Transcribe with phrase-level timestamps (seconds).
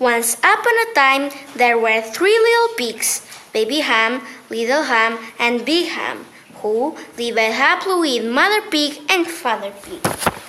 [0.00, 5.86] Once upon a time, there were three little pigs Baby Ham, Little Ham, and Big
[5.88, 6.26] Ham,
[6.56, 10.04] who lived happily with Mother Pig and Father Pig.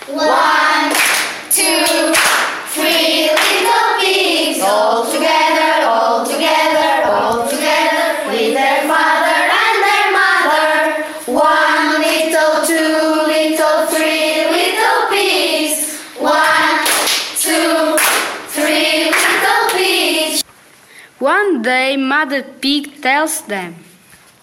[0.09, 0.89] One,
[1.51, 2.13] two,
[2.73, 3.29] three
[21.25, 23.73] One day, Mother Pig tells them,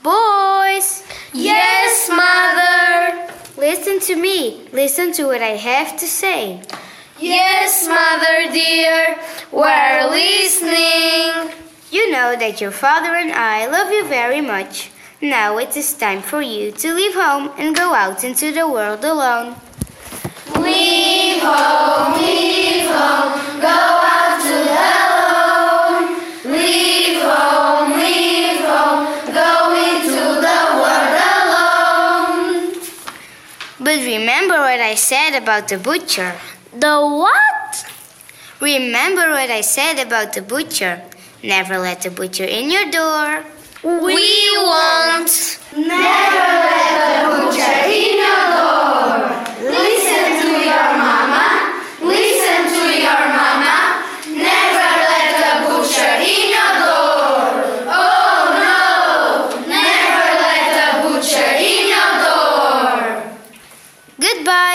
[0.02, 3.32] Boys, Yes, mother.
[3.56, 4.66] listen to me.
[4.72, 6.60] Listen to what I have to say.
[7.20, 9.16] Yes, mother dear.
[9.52, 11.54] We're listening.
[11.92, 14.90] You know that your father and I love you very much.
[15.20, 19.04] Now it is time for you to leave home and go out into the world
[19.04, 19.54] alone.
[20.58, 23.91] Leave home, leave home, go
[34.92, 36.34] I said about the butcher.
[36.70, 37.72] The what?
[38.60, 41.00] Remember what I said about the butcher.
[41.42, 43.42] Never let the butcher in your door.
[43.82, 45.60] We won't.
[45.74, 46.61] Never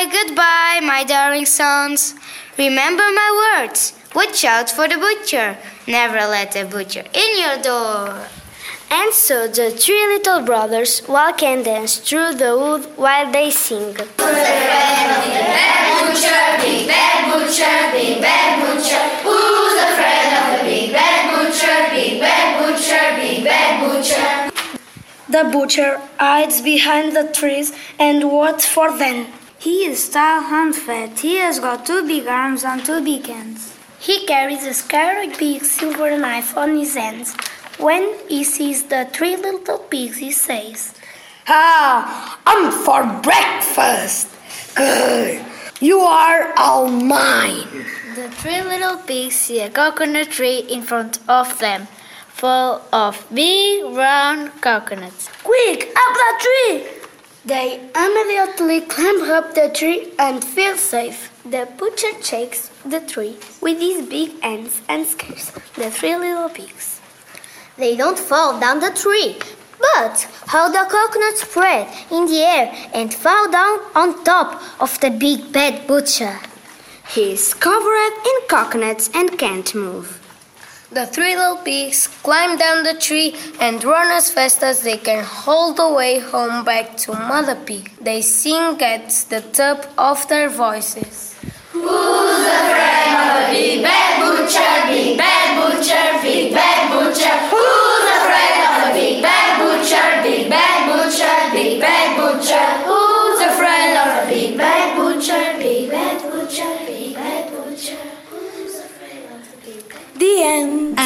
[0.07, 2.15] Goodbye, goodbye, my darling sons.
[2.57, 3.93] Remember my words.
[4.15, 5.57] Watch out for the butcher.
[5.85, 8.27] Never let the butcher in your door.
[8.89, 13.95] And so the three little brothers walk and dance through the wood while they sing.
[13.95, 14.37] Bad
[15.99, 19.03] butcher, big bad butcher, big bad butcher.
[19.27, 24.51] Who's afraid of the big bad butcher, big bad butcher, big bad butcher?
[25.27, 29.27] The butcher hides behind the trees and waits for them.
[29.67, 31.19] He is tall and fat.
[31.19, 33.77] He has got two big arms and two big hands.
[33.99, 37.35] He carries a scary big silver knife on his hands.
[37.77, 40.95] When he sees the three little pigs, he says,
[41.49, 44.29] Ah, I'm for breakfast.
[44.73, 45.43] Good.
[45.81, 47.67] You are all mine.
[48.15, 51.89] The three little pigs see a coconut tree in front of them,
[52.29, 55.27] full of big round coconuts.
[55.43, 56.96] Quick, up that tree!
[57.47, 61.31] They immediately climb up the tree and feel safe.
[61.45, 66.99] The butcher shakes the tree with his big hands and scares the three little pigs.
[67.77, 69.37] They don't fall down the tree,
[69.79, 75.09] but how the coconuts spread in the air and fall down on top of the
[75.09, 76.41] big bad butcher.
[77.07, 80.16] He is covered in coconuts and can't move.
[80.97, 85.23] The three little pigs climb down the tree and run as fast as they can
[85.45, 87.91] all the way home back to Mother Pig.
[88.01, 91.35] They sing at the top of their voices.
[91.71, 97.37] Who's afraid of the big bad butcher, big bad butcher, big bad butcher?
[97.51, 97.76] Who's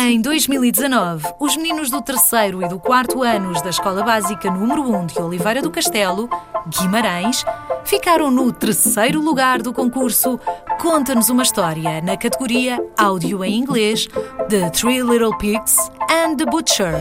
[0.08, 5.08] Em 2019, os meninos do terceiro e do quarto anos da Escola Básica número 1
[5.08, 6.30] de Oliveira do Castelo,
[6.68, 7.44] Guimarães,
[7.84, 10.40] ficaram no terceiro lugar do concurso
[10.80, 14.08] Conta-nos uma História na categoria Áudio em Inglês
[14.50, 15.78] The Three Little Pigs
[16.10, 16.96] and the Butcher.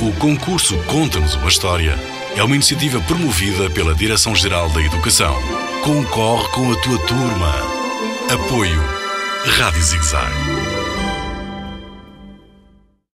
[0.00, 1.98] O concurso Conta-nos uma História
[2.36, 5.34] é uma iniciativa promovida pela Direção-Geral da Educação.
[5.84, 7.52] Concorre com a tua turma.
[8.32, 8.80] Apoio
[9.44, 10.61] Rádio Zigzag.